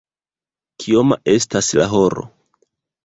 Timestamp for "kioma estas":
0.83-1.71